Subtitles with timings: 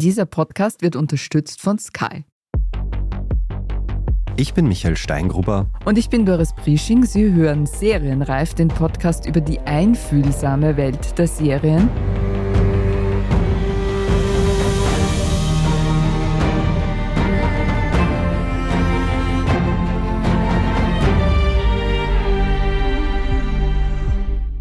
[0.00, 2.22] Dieser Podcast wird unterstützt von Sky.
[4.36, 5.72] Ich bin Michael Steingruber.
[5.86, 7.04] Und ich bin Doris Prisching.
[7.04, 11.90] Sie hören Serienreif, den Podcast über die einfühlsame Welt der Serien.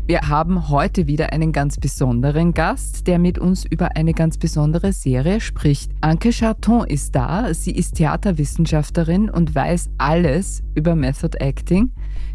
[0.08, 4.94] Wir haben heute wieder einen ganz besonderen Gast, der mit uns über eine ganz besondere
[4.94, 5.92] Serie spricht.
[6.00, 7.54] Anke Charton ist da.
[7.54, 11.92] Sie ist Theaterwissenschaftlerin und weiß alles über Method Acting,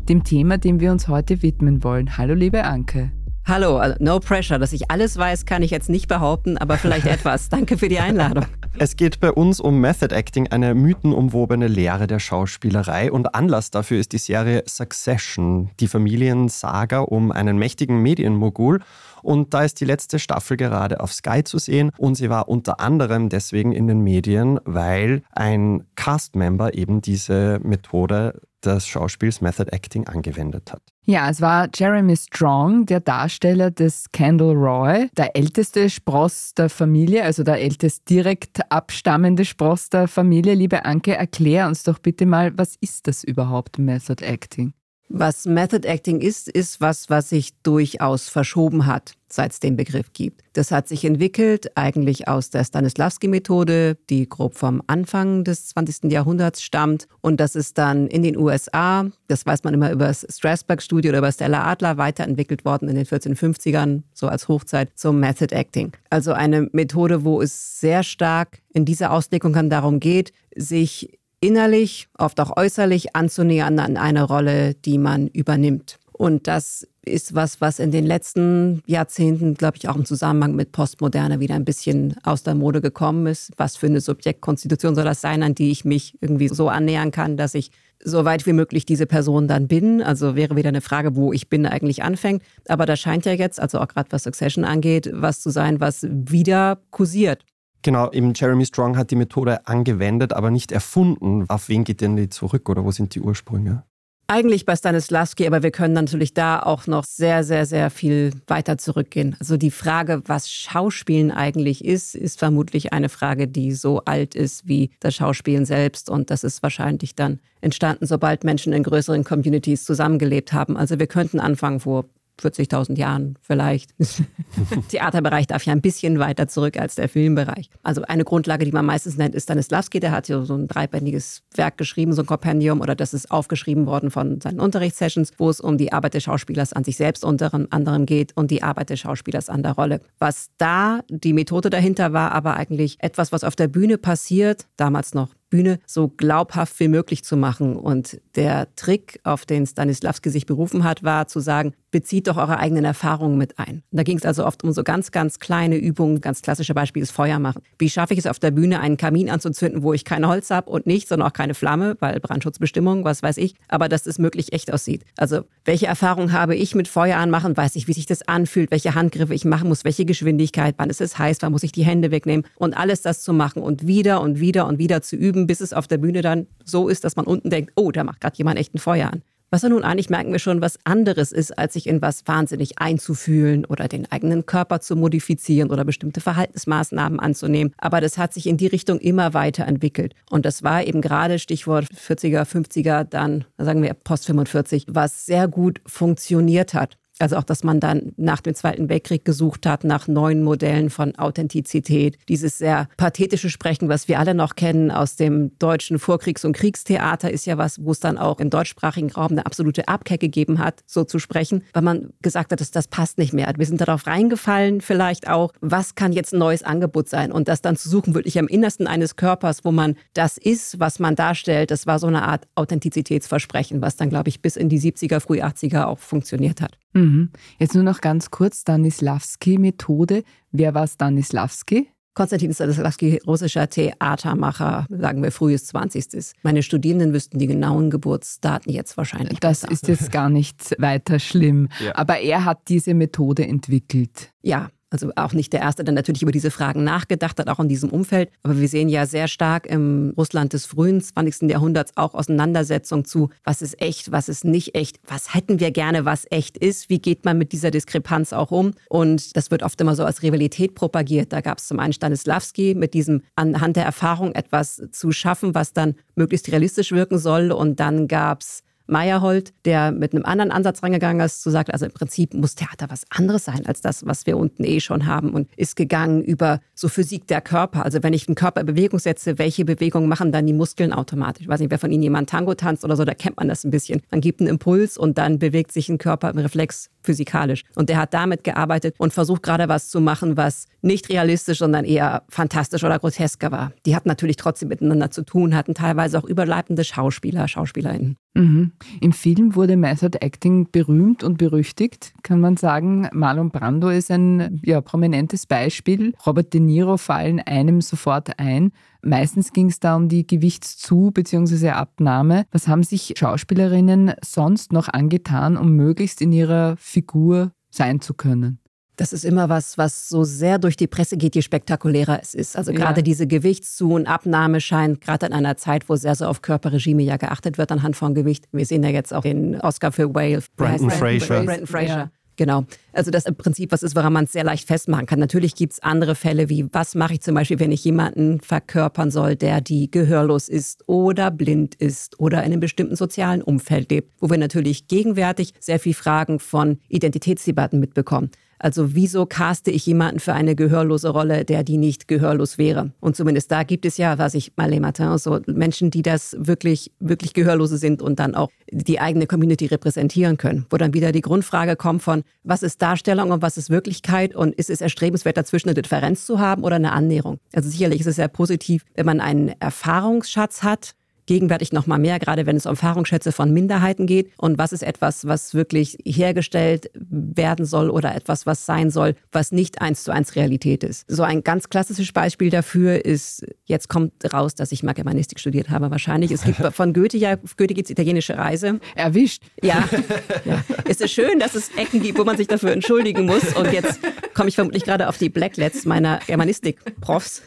[0.06, 2.18] dem Thema, dem wir uns heute widmen wollen.
[2.18, 3.10] Hallo, liebe Anke.
[3.45, 4.59] Hallo, also no pressure.
[4.59, 7.48] Dass ich alles weiß, kann ich jetzt nicht behaupten, aber vielleicht etwas.
[7.48, 8.46] Danke für die Einladung.
[8.78, 13.12] Es geht bei uns um Method Acting, eine mythenumwobene Lehre der Schauspielerei.
[13.12, 18.80] Und Anlass dafür ist die Serie Succession, die Familiensaga um einen mächtigen Medienmogul.
[19.23, 21.91] Und da ist die letzte Staffel gerade auf Sky zu sehen.
[21.98, 28.41] Und sie war unter anderem deswegen in den Medien, weil ein Castmember eben diese Methode
[28.64, 30.82] des Schauspiels Method Acting angewendet hat.
[31.05, 37.24] Ja, es war Jeremy Strong, der Darsteller des Kendall Roy, der älteste Spross der Familie,
[37.24, 40.54] also der ältest direkt abstammende Spross der Familie.
[40.54, 44.72] Liebe Anke, erklär uns doch bitte mal, was ist das überhaupt, Method Acting?
[45.14, 50.14] Was Method Acting ist, ist was, was sich durchaus verschoben hat, seit es den Begriff
[50.14, 50.41] gibt.
[50.54, 56.10] Das hat sich entwickelt eigentlich aus der Stanislavski-Methode, die grob vom Anfang des 20.
[56.10, 57.08] Jahrhunderts stammt.
[57.20, 61.19] Und das ist dann in den USA, das weiß man immer über das Strasberg-Studio oder
[61.19, 65.92] über Stella Adler, weiterentwickelt worden in den 1450ern, so als Hochzeit zum Method Acting.
[66.08, 72.40] Also eine Methode, wo es sehr stark in dieser Auslegung darum geht, sich innerlich, oft
[72.40, 75.98] auch äußerlich anzunähern an eine Rolle, die man übernimmt.
[76.12, 80.70] Und das ist was, was in den letzten Jahrzehnten, glaube ich, auch im Zusammenhang mit
[80.70, 83.50] Postmoderne wieder ein bisschen aus der Mode gekommen ist.
[83.56, 87.36] Was für eine Subjektkonstitution soll das sein, an die ich mich irgendwie so annähern kann,
[87.36, 87.72] dass ich
[88.04, 90.00] so weit wie möglich diese Person dann bin.
[90.00, 92.42] Also wäre wieder eine Frage, wo ich bin eigentlich anfängt.
[92.69, 96.06] Aber da scheint ja jetzt, also auch gerade was Succession angeht, was zu sein, was
[96.08, 97.44] wieder kursiert.
[97.82, 101.44] Genau, eben Jeremy Strong hat die Methode angewendet, aber nicht erfunden.
[101.48, 103.82] Auf wen geht denn die zurück oder wo sind die Ursprünge?
[104.28, 108.78] Eigentlich bei Stanislavski, aber wir können natürlich da auch noch sehr, sehr, sehr viel weiter
[108.78, 109.37] zurückgehen.
[109.41, 114.66] Also die Frage, was Schauspielen eigentlich ist, ist vermutlich eine Frage, die so alt ist
[114.66, 116.09] wie das Schauspielen selbst.
[116.09, 120.78] Und das ist wahrscheinlich dann entstanden, sobald Menschen in größeren Communities zusammengelebt haben.
[120.78, 122.06] Also wir könnten anfangen vor
[122.42, 123.94] 40.000 Jahren vielleicht.
[124.88, 127.70] Theaterbereich darf ja ein bisschen weiter zurück als der Filmbereich.
[127.82, 130.00] Also eine Grundlage, die man meistens nennt, ist Stanislavski.
[130.00, 134.10] Der hat so ein dreibändiges Werk geschrieben, so ein Kompendium, oder das ist aufgeschrieben worden
[134.10, 138.06] von seinen Unterrichtssessions, wo es um die Arbeit des Schauspielers an sich selbst unter anderem
[138.06, 140.00] geht und die Arbeit des Schauspielers an der Rolle.
[140.19, 145.14] Was da die Methode dahinter war, aber eigentlich etwas, was auf der Bühne passiert, damals
[145.14, 147.76] noch Bühne so glaubhaft wie möglich zu machen.
[147.76, 152.58] Und der Trick, auf den Stanislavski sich berufen hat, war zu sagen, bezieht doch eure
[152.58, 153.84] eigenen Erfahrungen mit ein.
[153.92, 156.20] da ging es also oft um so ganz, ganz kleine Übungen.
[156.20, 157.62] Ganz klassische Beispiel ist Feuer machen.
[157.78, 160.70] Wie schaffe ich es auf der Bühne, einen Kamin anzuzünden, wo ich kein Holz habe
[160.70, 163.54] und nichts, sondern auch keine Flamme, weil Brandschutzbestimmung, was weiß ich.
[163.69, 165.04] Aber dass es möglich echt aussieht.
[165.16, 167.56] Also welche Erfahrungen habe ich mit Feuer anmachen?
[167.56, 171.00] Weiß ich, wie sich das anfühlt, welche Handgriffe ich machen muss, welche Geschwindigkeit, wann ist
[171.00, 174.22] es heiß, wann muss ich die Hände wegnehmen und alles das zu machen und wieder
[174.22, 177.16] und wieder und wieder zu üben, bis es auf der Bühne dann so ist, dass
[177.16, 179.22] man unten denkt, oh, da macht gerade jemand echt ein Feuer an.
[179.54, 182.78] Was wir nun eigentlich merken wir schon, was anderes ist, als sich in was wahnsinnig
[182.78, 187.74] einzufühlen oder den eigenen Körper zu modifizieren oder bestimmte Verhaltensmaßnahmen anzunehmen.
[187.76, 190.14] Aber das hat sich in die Richtung immer weiter entwickelt.
[190.30, 195.48] Und das war eben gerade Stichwort 40er, 50er, dann sagen wir Post 45, was sehr
[195.48, 196.96] gut funktioniert hat.
[197.19, 201.15] Also auch, dass man dann nach dem Zweiten Weltkrieg gesucht hat nach neuen Modellen von
[201.17, 202.19] Authentizität.
[202.28, 207.31] Dieses sehr pathetische Sprechen, was wir alle noch kennen aus dem deutschen Vorkriegs- und Kriegstheater,
[207.31, 210.81] ist ja was, wo es dann auch im deutschsprachigen Raum eine absolute Abkehr gegeben hat,
[210.87, 213.53] so zu sprechen, weil man gesagt hat, dass das passt nicht mehr.
[213.56, 217.62] Wir sind darauf reingefallen vielleicht auch, was kann jetzt ein neues Angebot sein und das
[217.62, 221.70] dann zu suchen wirklich am Innersten eines Körpers, wo man das ist, was man darstellt,
[221.70, 225.41] das war so eine Art Authentizitätsversprechen, was dann, glaube ich, bis in die 70er, früh
[225.41, 226.79] 80er auch funktioniert hat.
[226.93, 227.31] Mhm.
[227.59, 230.25] Jetzt nur noch ganz kurz, Stanislavski-Methode.
[230.50, 231.89] Wer war Stanislavski?
[232.15, 236.35] Konstantin Stanislavski, russischer Theatermacher, sagen wir frühes 20.
[236.43, 239.41] Meine Studierenden wüssten die genauen Geburtsdaten jetzt wahrscheinlich.
[239.41, 239.73] Das besser.
[239.73, 241.69] ist jetzt gar nicht weiter schlimm.
[241.83, 241.97] Ja.
[241.97, 244.31] Aber er hat diese Methode entwickelt.
[244.43, 247.69] Ja, Also auch nicht der Erste, der natürlich über diese Fragen nachgedacht hat, auch in
[247.69, 248.29] diesem Umfeld.
[248.43, 251.50] Aber wir sehen ja sehr stark im Russland des frühen 20.
[251.50, 256.05] Jahrhunderts auch Auseinandersetzung zu, was ist echt, was ist nicht echt, was hätten wir gerne,
[256.05, 258.73] was echt ist, wie geht man mit dieser Diskrepanz auch um.
[258.91, 261.33] Und das wird oft immer so als Rivalität propagiert.
[261.33, 265.73] Da gab es zum einen Stanislavski mit diesem anhand der Erfahrung etwas zu schaffen, was
[265.73, 267.50] dann möglichst realistisch wirken soll.
[267.50, 268.62] Und dann gab es
[268.93, 272.87] Meyerhold, der mit einem anderen Ansatz rangegangen ist, zu sagen, also im Prinzip muss Theater
[272.89, 276.61] was anderes sein als das, was wir unten eh schon haben und ist gegangen über
[276.75, 277.85] so Physik der Körper.
[277.85, 281.43] Also wenn ich den Körper in Bewegung setze, welche Bewegungen machen dann die Muskeln automatisch?
[281.43, 283.65] Ich weiß nicht, wer von Ihnen jemand Tango tanzt oder so, da kennt man das
[283.65, 284.03] ein bisschen.
[284.11, 287.64] Man gibt einen Impuls und dann bewegt sich ein Körper im Reflex physikalisch.
[287.75, 291.84] Und der hat damit gearbeitet und versucht gerade was zu machen, was nicht realistisch, sondern
[291.84, 293.72] eher fantastisch oder grotesker war.
[293.87, 298.16] Die hatten natürlich trotzdem miteinander zu tun, hatten teilweise auch überleibende Schauspieler, Schauspielerinnen.
[298.34, 298.72] Mhm.
[299.00, 303.08] Im Film wurde Method Acting berühmt und berüchtigt, kann man sagen.
[303.12, 306.14] Marlon Brando ist ein ja, prominentes Beispiel.
[306.26, 308.72] Robert De Niro fallen einem sofort ein.
[309.04, 311.70] Meistens ging es da um die Gewichtszu- bzw.
[311.70, 312.44] Abnahme.
[312.52, 318.58] Was haben sich Schauspielerinnen sonst noch angetan, um möglichst in ihrer Figur sein zu können?
[318.96, 322.56] Das ist immer was, was so sehr durch die Presse geht, je spektakulärer es ist.
[322.56, 323.02] Also gerade ja.
[323.02, 327.16] diese Gewichtszu- und Abnahme scheint gerade in einer Zeit, wo sehr so auf Körperregime ja
[327.16, 328.46] geachtet wird anhand von Gewicht.
[328.52, 330.43] Wir sehen ja jetzt auch den Oscar für Whale.
[330.56, 331.43] Brandon Fraser.
[331.43, 331.87] Brandon Fraser.
[331.87, 332.10] Ja.
[332.37, 332.64] Genau.
[332.93, 335.19] Also das im Prinzip was ist, woran man es sehr leicht festmachen kann.
[335.19, 339.11] Natürlich gibt es andere Fälle wie, was mache ich zum Beispiel, wenn ich jemanden verkörpern
[339.11, 344.12] soll, der die gehörlos ist oder blind ist oder in einem bestimmten sozialen Umfeld lebt,
[344.20, 348.31] wo wir natürlich gegenwärtig sehr viel Fragen von Identitätsdebatten mitbekommen.
[348.62, 352.93] Also wieso caste ich jemanden für eine gehörlose Rolle, der die nicht gehörlos wäre?
[353.00, 356.93] Und zumindest da gibt es ja, was ich mal Martin, so Menschen, die das wirklich,
[357.00, 360.64] wirklich Gehörlose sind und dann auch die eigene Community repräsentieren können.
[360.70, 364.55] Wo dann wieder die Grundfrage kommt von, was ist Darstellung und was ist Wirklichkeit und
[364.55, 367.38] ist es erstrebenswert, dazwischen eine Differenz zu haben oder eine Annäherung?
[367.53, 370.94] Also sicherlich ist es sehr positiv, wenn man einen Erfahrungsschatz hat,
[371.26, 374.30] gegenwärtig noch mal mehr, gerade wenn es um Erfahrungsschätze von Minderheiten geht.
[374.36, 379.52] Und was ist etwas, was wirklich hergestellt werden soll oder etwas, was sein soll, was
[379.52, 381.04] nicht eins zu eins Realität ist.
[381.08, 385.70] So ein ganz klassisches Beispiel dafür ist, jetzt kommt raus, dass ich mal Germanistik studiert
[385.70, 386.30] habe, wahrscheinlich.
[386.30, 388.80] Es gibt von Goethe ja, Goethe gibt es italienische Reise.
[388.94, 389.42] Erwischt.
[389.62, 389.88] Ja.
[390.44, 390.62] ja.
[390.84, 393.54] Es ist schön, dass es Ecken gibt, wo man sich dafür entschuldigen muss.
[393.54, 394.00] Und jetzt
[394.34, 397.42] komme ich vermutlich gerade auf die Blacklets meiner Germanistik-Profs.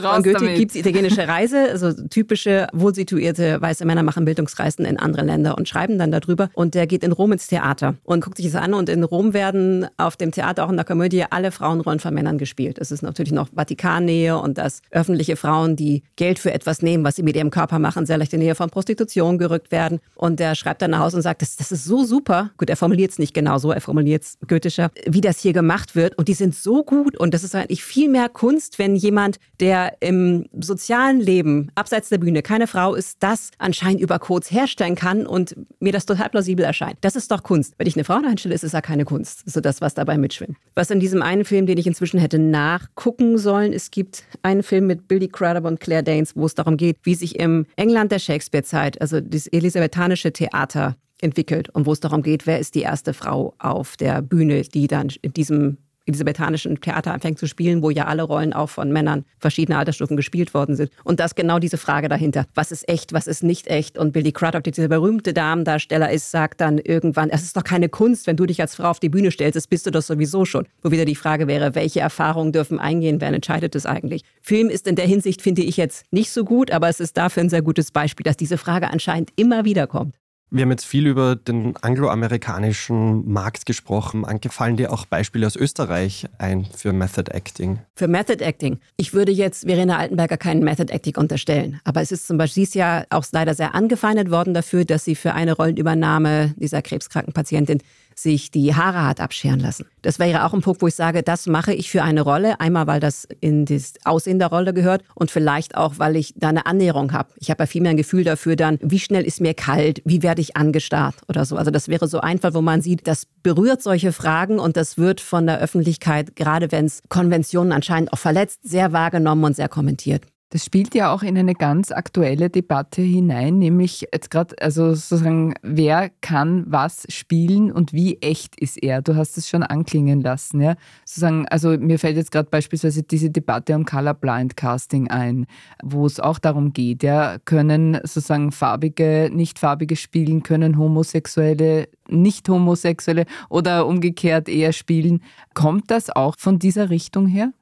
[0.00, 5.24] Von Goethe gibt es italienische Reise, also typische wohlsituierte weiße Männer machen Bildungsreisen in andere
[5.24, 6.50] Länder und schreiben dann darüber.
[6.54, 8.74] Und der geht in Rom ins Theater und guckt sich das an.
[8.74, 12.36] Und in Rom werden auf dem Theater, auch in der Komödie, alle Frauenrollen von Männern
[12.36, 12.78] gespielt.
[12.78, 17.14] Es ist natürlich noch Vatikannähe und dass öffentliche Frauen, die Geld für etwas nehmen, was
[17.16, 20.00] sie mit ihrem Körper machen, sehr leicht in Nähe von Prostitution gerückt werden.
[20.16, 22.50] Und der schreibt dann nach Hause und sagt, das, das ist so super.
[22.56, 25.94] Gut, er formuliert es nicht genau so, er formuliert es goethischer, wie das hier gemacht
[25.94, 26.18] wird.
[26.18, 27.16] Und die sind so gut.
[27.16, 32.18] Und das ist eigentlich viel mehr Kunst, wenn jemand, der im sozialen Leben, abseits der
[32.18, 36.64] Bühne, keine Frau ist, das anscheinend über Codes herstellen kann und mir das total plausibel
[36.64, 36.98] erscheint.
[37.00, 37.74] Das ist doch Kunst.
[37.78, 39.42] Wenn ich eine Frau einstelle, ist es ja keine Kunst.
[39.50, 40.56] So das, was dabei mitschwimmt.
[40.74, 44.86] Was in diesem einen Film, den ich inzwischen hätte nachgucken sollen, es gibt einen Film
[44.86, 48.18] mit Billy Crudup und Claire Danes, wo es darum geht, wie sich im England der
[48.18, 53.14] Shakespeare-Zeit, also das elisabethanische Theater entwickelt und wo es darum geht, wer ist die erste
[53.14, 55.78] Frau auf der Bühne, die dann in diesem
[56.10, 60.54] elisabethanischen Theater anfängt zu spielen, wo ja alle Rollen auch von Männern verschiedener Altersstufen gespielt
[60.54, 60.90] worden sind.
[61.04, 62.46] Und das genau diese Frage dahinter.
[62.54, 63.98] Was ist echt, was ist nicht echt?
[63.98, 67.88] Und Billy Crudup, der dieser berühmte Damendarsteller ist, sagt dann irgendwann, es ist doch keine
[67.88, 70.44] Kunst, wenn du dich als Frau auf die Bühne stellst, das bist du das sowieso
[70.44, 70.66] schon.
[70.82, 74.22] Wo wieder die Frage wäre, welche Erfahrungen dürfen eingehen, wer entscheidet es eigentlich?
[74.42, 77.42] Film ist in der Hinsicht, finde ich jetzt nicht so gut, aber es ist dafür
[77.42, 80.19] ein sehr gutes Beispiel, dass diese Frage anscheinend immer wieder kommt.
[80.52, 84.24] Wir haben jetzt viel über den angloamerikanischen Markt gesprochen.
[84.24, 87.78] Angefallen dir auch Beispiele aus Österreich ein für Method Acting?
[87.94, 88.80] Für Method Acting.
[88.96, 91.80] Ich würde jetzt Verena Altenberger keinen Method Acting unterstellen.
[91.84, 95.14] Aber es ist zum Beispiel dieses Jahr auch leider sehr angefeindet worden dafür, dass sie
[95.14, 97.80] für eine Rollenübernahme dieser krebskranken Patientin
[98.22, 99.86] sich die Haare hat abscheren lassen.
[100.02, 102.60] Das wäre auch ein Punkt, wo ich sage, das mache ich für eine Rolle.
[102.60, 106.48] Einmal, weil das in das Aussehen der Rolle gehört und vielleicht auch, weil ich da
[106.48, 107.30] eine Annäherung habe.
[107.36, 110.22] Ich habe ja viel mehr ein Gefühl dafür dann, wie schnell ist mir kalt, wie
[110.22, 111.56] werde ich angestarrt oder so.
[111.56, 114.98] Also das wäre so ein Fall, wo man sieht, das berührt solche Fragen und das
[114.98, 119.68] wird von der Öffentlichkeit, gerade wenn es Konventionen anscheinend auch verletzt, sehr wahrgenommen und sehr
[119.68, 120.24] kommentiert.
[120.52, 125.54] Das spielt ja auch in eine ganz aktuelle Debatte hinein, nämlich jetzt gerade, also sozusagen,
[125.62, 129.00] wer kann was spielen und wie echt ist er?
[129.00, 130.74] Du hast es schon anklingen lassen, ja.
[131.04, 135.46] Sozusagen, also mir fällt jetzt gerade beispielsweise diese Debatte um Colorblind Casting ein,
[135.84, 142.48] wo es auch darum geht, ja, können sozusagen farbige, nicht farbige spielen, können homosexuelle, nicht
[142.48, 145.22] homosexuelle oder umgekehrt eher spielen.
[145.54, 147.52] Kommt das auch von dieser Richtung her?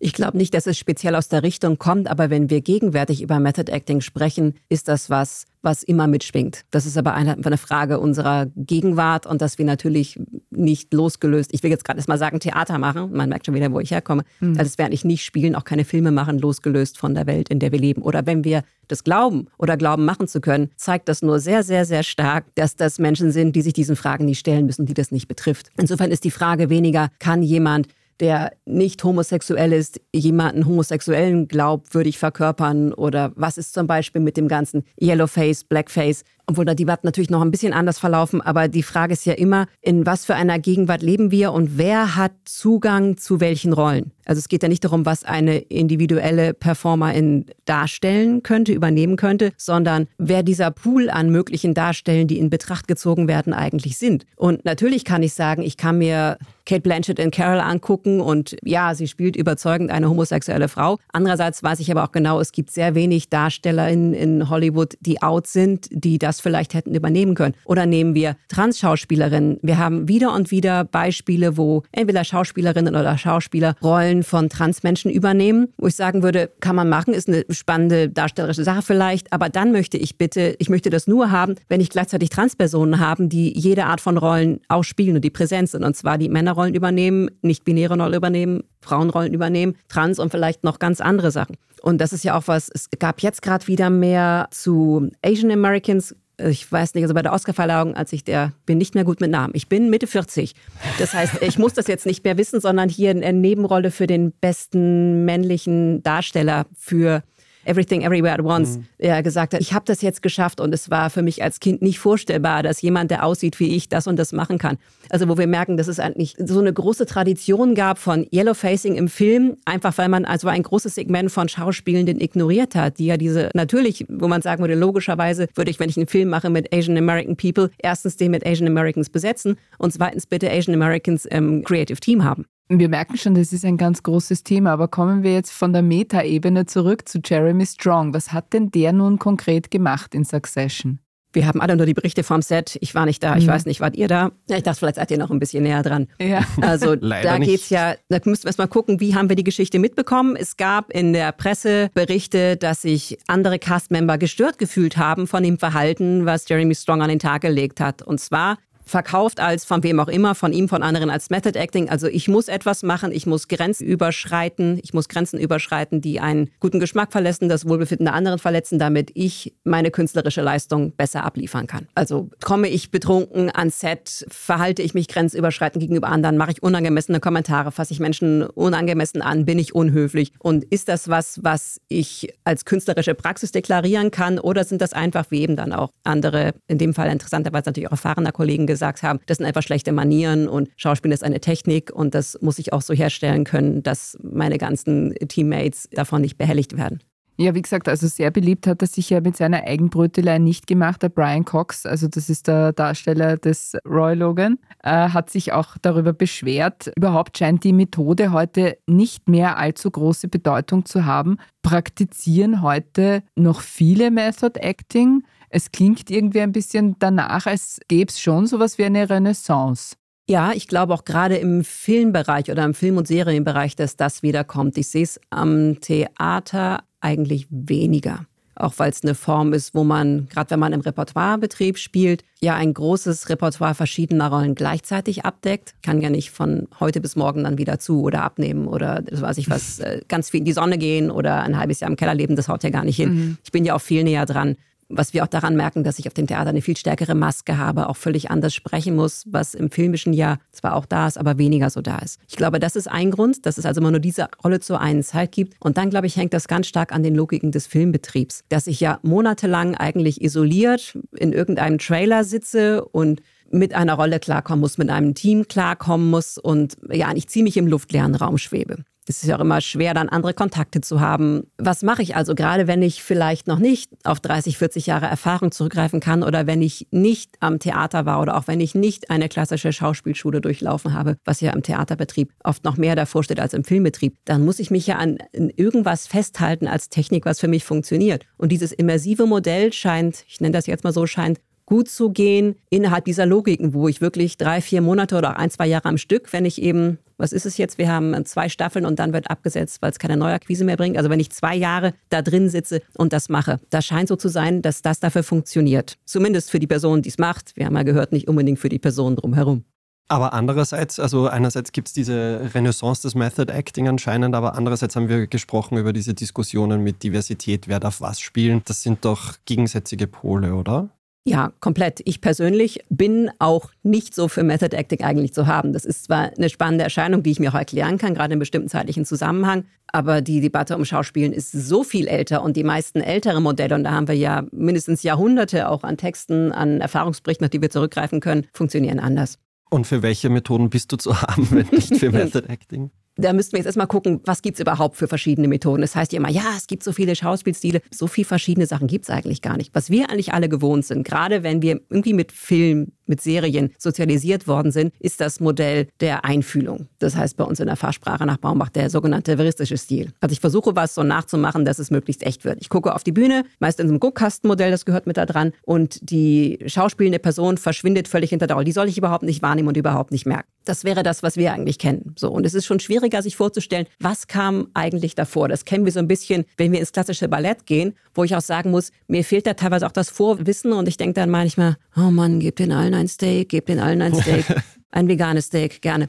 [0.00, 3.40] Ich glaube nicht, dass es speziell aus der Richtung kommt, aber wenn wir gegenwärtig über
[3.40, 6.64] Method Acting sprechen, ist das was, was immer mitschwingt.
[6.70, 11.62] Das ist aber eine, eine Frage unserer Gegenwart und dass wir natürlich nicht losgelöst, ich
[11.62, 14.58] will jetzt gerade erstmal sagen, Theater machen, man merkt schon wieder, wo ich herkomme, mhm.
[14.58, 17.58] also es wäre nicht nicht spielen, auch keine Filme machen, losgelöst von der Welt, in
[17.58, 18.02] der wir leben.
[18.02, 21.84] Oder wenn wir das glauben oder glauben machen zu können, zeigt das nur sehr, sehr,
[21.84, 25.10] sehr stark, dass das Menschen sind, die sich diesen Fragen nicht stellen müssen, die das
[25.10, 25.68] nicht betrifft.
[25.76, 27.88] Insofern ist die Frage weniger, kann jemand
[28.20, 32.92] der nicht homosexuell ist, jemanden homosexuellen glaubwürdig verkörpern?
[32.92, 36.24] Oder was ist zum Beispiel mit dem ganzen Yellowface, Blackface?
[36.48, 39.34] Obwohl da die Debatten natürlich noch ein bisschen anders verlaufen, aber die Frage ist ja
[39.34, 44.12] immer, in was für einer Gegenwart leben wir und wer hat Zugang zu welchen Rollen?
[44.24, 50.06] Also es geht ja nicht darum, was eine individuelle Performerin darstellen könnte, übernehmen könnte, sondern
[50.18, 54.26] wer dieser Pool an möglichen Darstellen, die in Betracht gezogen werden, eigentlich sind.
[54.36, 58.94] Und natürlich kann ich sagen, ich kann mir Kate Blanchett in Carol angucken und ja,
[58.94, 60.98] sie spielt überzeugend eine homosexuelle Frau.
[61.10, 65.46] Andererseits weiß ich aber auch genau, es gibt sehr wenig Darstellerinnen in Hollywood, die out
[65.46, 67.54] sind, die das das vielleicht hätten übernehmen können.
[67.64, 69.58] Oder nehmen wir Trans-Schauspielerinnen.
[69.62, 75.68] Wir haben wieder und wieder Beispiele, wo entweder Schauspielerinnen oder Schauspieler Rollen von Transmenschen übernehmen,
[75.78, 79.72] wo ich sagen würde, kann man machen, ist eine spannende darstellerische Sache vielleicht, aber dann
[79.72, 83.86] möchte ich bitte, ich möchte das nur haben, wenn ich gleichzeitig Transpersonen haben, die jede
[83.86, 85.84] Art von Rollen auch spielen und die präsent sind.
[85.84, 91.00] Und zwar die Männerrollen übernehmen, nicht-binäre Rollen übernehmen, Frauenrollen übernehmen, Trans und vielleicht noch ganz
[91.00, 91.56] andere Sachen.
[91.82, 96.14] Und das ist ja auch was, es gab jetzt gerade wieder mehr zu Asian Americans
[96.38, 99.30] ich weiß nicht, also bei der Oscarverleihung, als ich der, bin nicht mehr gut mit
[99.30, 99.52] Namen.
[99.56, 100.54] Ich bin Mitte 40.
[100.98, 104.32] Das heißt, ich muss das jetzt nicht mehr wissen, sondern hier eine Nebenrolle für den
[104.32, 107.22] besten männlichen Darsteller für
[107.68, 109.22] Everything Everywhere at Once, mhm.
[109.22, 111.98] gesagt hat, ich habe das jetzt geschafft und es war für mich als Kind nicht
[111.98, 114.78] vorstellbar, dass jemand, der aussieht wie ich, das und das machen kann.
[115.10, 119.08] Also wo wir merken, dass es eigentlich so eine große Tradition gab von Yellowfacing im
[119.08, 123.50] Film, einfach weil man also ein großes Segment von Schauspielenden ignoriert hat, die ja diese
[123.54, 126.96] natürlich, wo man sagen würde, logischerweise würde ich, wenn ich einen Film mache mit Asian
[126.96, 132.00] American People, erstens den mit Asian Americans besetzen und zweitens bitte Asian Americans im Creative
[132.00, 132.46] Team haben.
[132.70, 135.80] Wir merken schon, das ist ein ganz großes Thema, aber kommen wir jetzt von der
[135.80, 138.12] Meta-Ebene zurück zu Jeremy Strong.
[138.12, 140.98] Was hat denn der nun konkret gemacht in Succession?
[141.32, 142.78] Wir haben alle nur die Berichte vom Set.
[142.80, 143.50] Ich war nicht da, ich mhm.
[143.50, 144.32] weiß nicht, wart ihr da?
[144.48, 146.08] Ich dachte, vielleicht seid ihr noch ein bisschen näher dran.
[146.20, 146.42] Ja.
[146.60, 149.78] Also da geht es ja, da müssen wir erstmal gucken, wie haben wir die Geschichte
[149.78, 150.36] mitbekommen.
[150.36, 155.58] Es gab in der Presse Berichte, dass sich andere Castmember gestört gefühlt haben von dem
[155.58, 158.02] Verhalten, was Jeremy Strong an den Tag gelegt hat.
[158.02, 158.58] Und zwar
[158.88, 161.88] verkauft als von wem auch immer, von ihm, von anderen als Method Acting.
[161.88, 166.50] Also ich muss etwas machen, ich muss Grenzen überschreiten, ich muss Grenzen überschreiten, die einen
[166.58, 171.66] guten Geschmack verletzen, das Wohlbefinden der anderen verletzen, damit ich meine künstlerische Leistung besser abliefern
[171.66, 171.86] kann.
[171.94, 177.20] Also komme ich betrunken ans Set, verhalte ich mich grenzüberschreitend gegenüber anderen, mache ich unangemessene
[177.20, 182.32] Kommentare, fasse ich Menschen unangemessen an, bin ich unhöflich und ist das was, was ich
[182.44, 186.78] als künstlerische Praxis deklarieren kann oder sind das einfach wie eben dann auch andere, in
[186.78, 190.48] dem Fall interessanterweise natürlich auch erfahrener Kollegen gesagt, gesagt haben, das sind einfach schlechte Manieren
[190.48, 194.58] und Schauspiel ist eine Technik und das muss ich auch so herstellen können, dass meine
[194.58, 197.00] ganzen Teammates davon nicht behelligt werden.
[197.40, 201.04] Ja, wie gesagt, also sehr beliebt hat er sich ja mit seiner Eigenbrötelei nicht gemacht.
[201.04, 205.76] Der Brian Cox, also das ist der Darsteller des Roy Logan, äh, hat sich auch
[205.80, 206.90] darüber beschwert.
[206.96, 211.36] Überhaupt scheint die Methode heute nicht mehr allzu große Bedeutung zu haben.
[211.62, 215.22] Praktizieren heute noch viele Method Acting?
[215.50, 219.96] Es klingt irgendwie ein bisschen danach, als gäbe es schon sowas wie eine Renaissance.
[220.28, 224.76] Ja, ich glaube auch gerade im Filmbereich oder im Film- und Serienbereich, dass das wiederkommt.
[224.76, 228.26] Ich sehe es am Theater eigentlich weniger.
[228.54, 232.56] Auch weil es eine Form ist, wo man, gerade wenn man im Repertoirebetrieb spielt, ja
[232.56, 235.74] ein großes Repertoire verschiedener Rollen gleichzeitig abdeckt.
[235.82, 239.38] Kann ja nicht von heute bis morgen dann wieder zu oder abnehmen oder das weiß
[239.38, 242.14] ich was, äh, ganz viel in die Sonne gehen oder ein halbes Jahr im Keller
[242.14, 243.14] leben, das haut ja gar nicht hin.
[243.14, 243.38] Mhm.
[243.44, 244.56] Ich bin ja auch viel näher dran
[244.88, 247.88] was wir auch daran merken, dass ich auf dem Theater eine viel stärkere Maske habe,
[247.88, 251.70] auch völlig anders sprechen muss, was im filmischen ja zwar auch da ist, aber weniger
[251.70, 252.20] so da ist.
[252.28, 255.02] Ich glaube, das ist ein Grund, dass es also immer nur diese Rolle zur einen
[255.02, 255.56] Zeit gibt.
[255.60, 258.80] Und dann, glaube ich, hängt das ganz stark an den Logiken des Filmbetriebs, dass ich
[258.80, 264.90] ja monatelang eigentlich isoliert in irgendeinem Trailer sitze und mit einer Rolle klarkommen muss, mit
[264.90, 268.84] einem Team klarkommen muss und ja, ich ziemlich im luftleeren Raum schwebe.
[269.08, 271.44] Es ist ja auch immer schwer, dann andere Kontakte zu haben.
[271.56, 275.50] Was mache ich also, gerade wenn ich vielleicht noch nicht auf 30, 40 Jahre Erfahrung
[275.50, 279.28] zurückgreifen kann oder wenn ich nicht am Theater war oder auch wenn ich nicht eine
[279.28, 283.64] klassische Schauspielschule durchlaufen habe, was ja im Theaterbetrieb oft noch mehr davor steht als im
[283.64, 288.26] Filmbetrieb, dann muss ich mich ja an irgendwas festhalten als Technik, was für mich funktioniert.
[288.36, 292.56] Und dieses immersive Modell scheint, ich nenne das jetzt mal so, scheint gut zu gehen
[292.70, 296.32] innerhalb dieser Logiken, wo ich wirklich drei, vier Monate oder ein, zwei Jahre am Stück,
[296.32, 297.76] wenn ich eben, was ist es jetzt?
[297.76, 300.96] Wir haben zwei Staffeln und dann wird abgesetzt, weil es keine Neuakquise mehr bringt.
[300.96, 304.28] Also wenn ich zwei Jahre da drin sitze und das mache, das scheint so zu
[304.28, 305.98] sein, dass das dafür funktioniert.
[306.06, 307.54] Zumindest für die Person, die es macht.
[307.54, 309.64] Wir haben ja gehört, nicht unbedingt für die Person drumherum.
[310.10, 315.10] Aber andererseits, also einerseits gibt es diese Renaissance des Method Acting anscheinend, aber andererseits haben
[315.10, 318.62] wir gesprochen über diese Diskussionen mit Diversität, wer darf was spielen.
[318.64, 320.88] Das sind doch gegensätzliche Pole, oder?
[321.28, 322.00] Ja, komplett.
[322.06, 325.74] Ich persönlich bin auch nicht so für Method Acting eigentlich zu haben.
[325.74, 328.70] Das ist zwar eine spannende Erscheinung, die ich mir auch erklären kann, gerade in bestimmten
[328.70, 333.42] zeitlichen Zusammenhang, aber die Debatte um Schauspielen ist so viel älter und die meisten ältere
[333.42, 337.60] Modelle, und da haben wir ja mindestens Jahrhunderte auch an Texten, an Erfahrungsberichten, auf die
[337.60, 339.38] wir zurückgreifen können, funktionieren anders.
[339.68, 342.90] Und für welche Methoden bist du zu haben, wenn nicht für Method Acting?
[343.18, 345.80] Da müssten wir jetzt erstmal gucken, was gibt es überhaupt für verschiedene Methoden.
[345.82, 347.82] Das heißt ja immer, ja, es gibt so viele Schauspielstile.
[347.90, 349.74] So viele verschiedene Sachen gibt es eigentlich gar nicht.
[349.74, 354.46] Was wir eigentlich alle gewohnt sind, gerade wenn wir irgendwie mit Film, mit Serien sozialisiert
[354.46, 356.88] worden sind, ist das Modell der Einfühlung.
[356.98, 360.12] Das heißt bei uns in der Fachsprache nach Baumbach der sogenannte veristische Stil.
[360.20, 362.58] Also ich versuche was so nachzumachen, dass es möglichst echt wird.
[362.60, 365.52] Ich gucke auf die Bühne, meist in so einem Guckkastenmodell, das gehört mit da dran,
[365.62, 368.64] und die schauspielende Person verschwindet völlig hinter der Rolle.
[368.64, 370.48] Die soll ich überhaupt nicht wahrnehmen und überhaupt nicht merken.
[370.64, 372.14] Das wäre das, was wir eigentlich kennen.
[372.18, 375.48] So und es ist schon schwierig schwieriger, sich vorzustellen, was kam eigentlich davor.
[375.48, 378.40] Das kennen wir so ein bisschen, wenn wir ins klassische Ballett gehen, wo ich auch
[378.40, 382.10] sagen muss, mir fehlt da teilweise auch das Vorwissen und ich denke dann manchmal, oh
[382.10, 384.44] Mann, gebt den allen ein Steak, gebt den allen ein Steak.
[384.90, 386.08] Ein veganes Steak, gerne.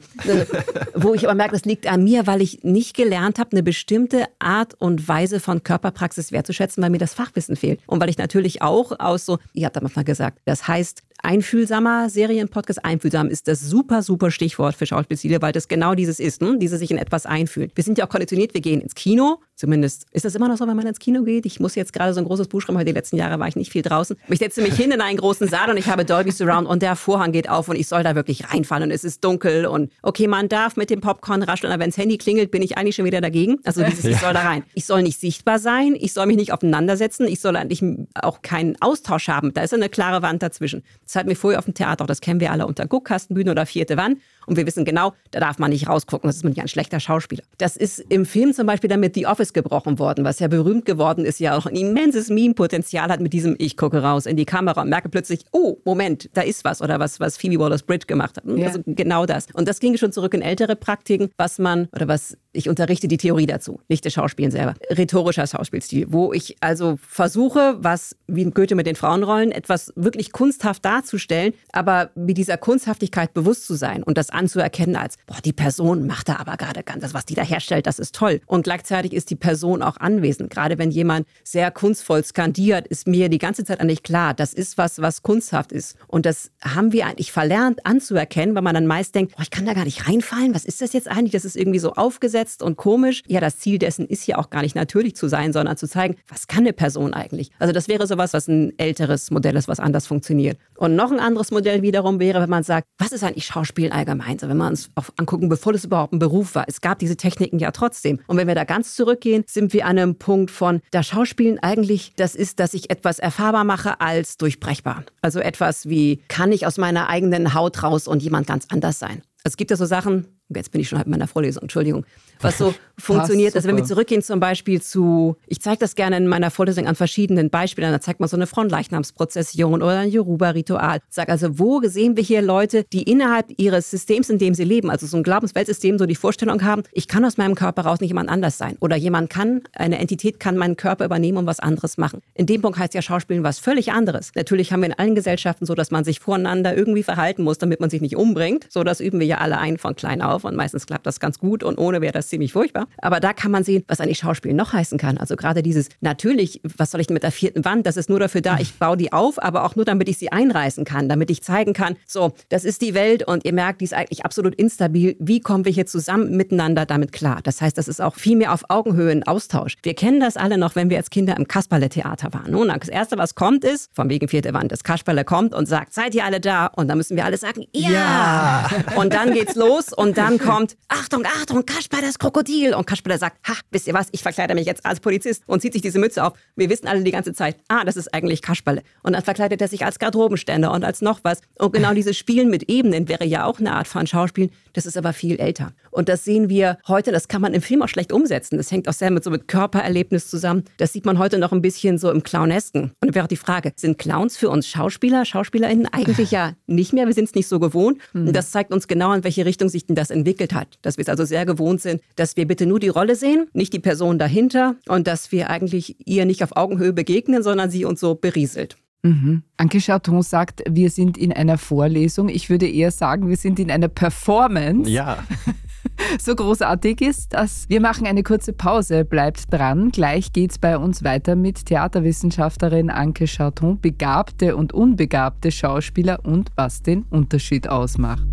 [0.94, 4.24] Wo ich aber merke, das liegt an mir, weil ich nicht gelernt habe, eine bestimmte
[4.38, 7.80] Art und Weise von Körperpraxis wertzuschätzen, weil mir das Fachwissen fehlt.
[7.86, 12.10] Und weil ich natürlich auch aus so, ihr habt da mal gesagt, das heißt, einfühlsamer
[12.10, 12.84] Serienpodcast.
[12.84, 16.58] Einfühlsam ist das super, super Stichwort für Schauspielstile, weil das genau dieses ist, hm?
[16.58, 17.72] diese sich in etwas einfühlt.
[17.76, 19.40] Wir sind ja auch konditioniert, wir gehen ins Kino.
[19.56, 21.44] Zumindest ist das immer noch so, wenn man ins Kino geht.
[21.44, 23.56] Ich muss jetzt gerade so ein großes Buch schreiben, weil die letzten Jahre war ich
[23.56, 24.16] nicht viel draußen.
[24.28, 26.96] Ich setze mich hin in einen großen Saal und ich habe Dolby Surround und der
[26.96, 30.28] Vorhang geht auf und ich soll da wirklich reinfallen und es ist dunkel und okay,
[30.28, 33.04] man darf mit dem Popcorn rascheln, aber wenn das Handy klingelt, bin ich eigentlich schon
[33.04, 33.58] wieder dagegen.
[33.64, 34.64] Also dieses, ich soll da rein.
[34.72, 37.84] Ich soll nicht sichtbar sein, ich soll mich nicht aufeinandersetzen, ich soll eigentlich
[38.14, 39.52] auch keinen Austausch haben.
[39.52, 40.82] Da ist eine klare Wand dazwischen.
[41.10, 43.96] Das hatten wir vorher auf dem Theater, das kennen wir alle unter Guckkastenbühne oder vierte
[43.96, 44.20] Wand.
[44.46, 47.00] Und wir wissen genau, da darf man nicht rausgucken, das ist man ja ein schlechter
[47.00, 47.42] Schauspieler.
[47.58, 50.84] Das ist im Film zum Beispiel dann mit The Office gebrochen worden, was ja berühmt
[50.84, 54.44] geworden ist, ja auch ein immenses Meme-Potenzial hat mit diesem Ich gucke raus in die
[54.44, 58.36] Kamera und merke plötzlich, oh, Moment, da ist was oder was, was Phoebe Waller-Bridge gemacht
[58.36, 58.44] hat.
[58.46, 58.68] Ja.
[58.68, 59.46] Also genau das.
[59.52, 63.16] Und das ging schon zurück in ältere Praktiken, was man oder was ich unterrichte die
[63.16, 64.74] Theorie dazu, nicht das Schauspielen selber.
[64.90, 70.84] Rhetorischer Schauspielstil, wo ich also versuche, was wie Goethe mit den Frauenrollen, etwas wirklich kunsthaft
[70.84, 76.06] darzustellen, aber mit dieser Kunsthaftigkeit bewusst zu sein und das anzuerkennen als, boah, die Person
[76.06, 78.40] macht da aber gerade ganz, das, was die da herstellt, das ist toll.
[78.46, 80.50] Und gleichzeitig ist die Person auch anwesend.
[80.50, 84.78] Gerade wenn jemand sehr kunstvoll skandiert, ist mir die ganze Zeit eigentlich klar, das ist
[84.78, 85.96] was, was kunsthaft ist.
[86.08, 89.66] Und das haben wir eigentlich verlernt anzuerkennen, weil man dann meist denkt, boah, ich kann
[89.66, 91.32] da gar nicht reinfallen, was ist das jetzt eigentlich?
[91.32, 93.22] Das ist irgendwie so aufgesetzt und komisch.
[93.26, 96.16] Ja, das Ziel dessen ist ja auch gar nicht natürlich zu sein, sondern zu zeigen,
[96.28, 97.50] was kann eine Person eigentlich?
[97.58, 100.58] Also das wäre sowas, was ein älteres Modell ist, was anders funktioniert.
[100.76, 104.19] Und noch ein anderes Modell wiederum wäre, wenn man sagt, was ist eigentlich Schauspiel allgemein?
[104.38, 106.64] So, wenn wir uns auch angucken, bevor das überhaupt ein Beruf war.
[106.66, 108.20] Es gab diese Techniken ja trotzdem.
[108.26, 112.12] Und wenn wir da ganz zurückgehen, sind wir an einem Punkt von, da Schauspielen eigentlich,
[112.16, 115.04] das ist, dass ich etwas erfahrbar mache als durchbrechbar.
[115.22, 119.22] Also etwas wie, kann ich aus meiner eigenen Haut raus und jemand ganz anders sein?
[119.42, 122.04] Es gibt ja so Sachen, jetzt bin ich schon halb in meiner Vorlesung, Entschuldigung,
[122.40, 123.54] was so funktioniert.
[123.54, 126.94] Also wenn wir zurückgehen zum Beispiel zu, ich zeige das gerne in meiner Vorlesung an
[126.94, 131.00] verschiedenen Beispielen, da zeigt man so eine Frontleichnamsprozession oder ein Yoruba-Ritual.
[131.08, 134.90] Sag also, wo sehen wir hier Leute, die innerhalb ihres Systems, in dem sie leben,
[134.90, 138.10] also so ein Glaubensweltsystem, so die Vorstellung haben, ich kann aus meinem Körper raus nicht
[138.10, 138.76] jemand anders sein.
[138.80, 142.20] Oder jemand kann, eine Entität kann meinen Körper übernehmen und was anderes machen.
[142.34, 144.32] In dem Punkt heißt ja Schauspielen was völlig anderes.
[144.34, 147.80] Natürlich haben wir in allen Gesellschaften so, dass man sich voreinander irgendwie verhalten muss, damit
[147.80, 148.66] man sich nicht umbringt.
[148.68, 151.38] So, das üben wir ja alle ein von klein auf und meistens klappt das ganz
[151.38, 152.86] gut und ohne wäre das ziemlich furchtbar.
[152.98, 155.18] Aber da kann man sehen, was eigentlich Schauspiel noch heißen kann.
[155.18, 157.86] Also gerade dieses, natürlich, was soll ich mit der vierten Wand?
[157.86, 160.32] Das ist nur dafür da, ich baue die auf, aber auch nur, damit ich sie
[160.32, 163.84] einreißen kann, damit ich zeigen kann, so, das ist die Welt und ihr merkt, die
[163.84, 165.16] ist eigentlich absolut instabil.
[165.18, 167.40] Wie kommen wir hier zusammen miteinander damit klar?
[167.42, 169.74] Das heißt, das ist auch viel mehr auf Augenhöhe ein Austausch.
[169.82, 172.52] Wir kennen das alle noch, wenn wir als Kinder im Kasperle-Theater waren.
[172.52, 175.92] Nun, das Erste, was kommt, ist, von wegen vierte Wand, das Kasperle kommt und sagt,
[175.92, 176.66] seid ihr alle da?
[176.66, 177.90] Und dann müssen wir alle sagen, ja.
[177.90, 178.70] ja.
[178.96, 182.74] Und dann geht's los und dann dann kommt, Achtung, Achtung, Kasper, das Krokodil.
[182.74, 185.72] Und Kasper sagt, ha, wisst ihr was, ich verkleide mich jetzt als Polizist und zieht
[185.72, 186.34] sich diese Mütze auf.
[186.54, 188.82] Wir wissen alle die ganze Zeit, ah, das ist eigentlich Kasperle.
[189.02, 191.40] Und dann verkleidet er sich als Garderobenständer und als noch was.
[191.58, 194.50] Und genau dieses Spielen mit Ebenen wäre ja auch eine Art von Schauspielen.
[194.72, 195.72] Das ist aber viel älter.
[195.90, 198.56] Und das sehen wir heute, das kann man im Film auch schlecht umsetzen.
[198.56, 200.64] Das hängt auch sehr mit so mit Körpererlebnis zusammen.
[200.76, 202.82] Das sieht man heute noch ein bisschen so im Clownesken.
[202.82, 205.86] Und dann wäre auch die Frage, sind Clowns für uns Schauspieler, SchauspielerInnen?
[205.92, 207.06] Eigentlich ja nicht mehr.
[207.06, 207.98] Wir sind es nicht so gewohnt.
[208.12, 208.28] Mhm.
[208.28, 210.78] Und das zeigt uns genau, in welche Richtung sich denn das entwickelt hat.
[210.82, 213.72] Dass wir es also sehr gewohnt sind, dass wir bitte nur die Rolle sehen, nicht
[213.72, 218.00] die Person dahinter und dass wir eigentlich ihr nicht auf Augenhöhe begegnen, sondern sie uns
[218.00, 218.76] so berieselt.
[219.02, 219.42] Mhm.
[219.56, 222.28] Anke Charton sagt, wir sind in einer Vorlesung.
[222.28, 224.90] Ich würde eher sagen, wir sind in einer Performance.
[224.90, 225.24] Ja.
[226.18, 229.04] so großartig ist, dass wir machen eine kurze Pause.
[229.04, 229.90] Bleibt dran.
[229.90, 236.50] Gleich geht es bei uns weiter mit Theaterwissenschaftlerin Anke Charton, begabte und unbegabte Schauspieler und
[236.56, 238.26] was den Unterschied ausmacht.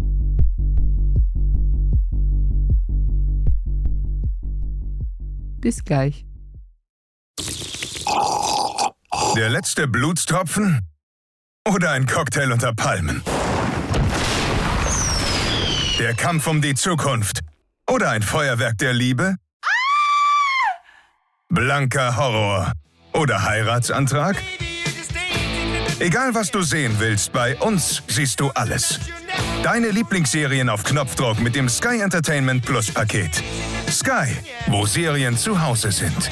[5.60, 6.26] Bis gleich.
[9.36, 10.82] Der letzte Blutstropfen?
[11.68, 13.22] Oder ein Cocktail unter Palmen?
[16.00, 17.42] Der Kampf um die Zukunft?
[17.90, 19.36] Oder ein Feuerwerk der Liebe?
[21.48, 22.74] Blanker Horror?
[23.14, 24.36] Oder Heiratsantrag?
[26.00, 29.00] Egal was du sehen willst, bei uns siehst du alles.
[29.64, 33.42] Deine Lieblingsserien auf Knopfdruck mit dem Sky Entertainment Plus Paket.
[33.90, 34.36] Sky,
[34.68, 36.30] wo Serien zu Hause sind.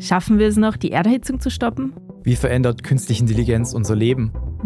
[0.00, 1.92] Schaffen wir es noch, die Erderhitzung zu stoppen?
[2.22, 4.32] Wie verändert künstliche Intelligenz unser Leben?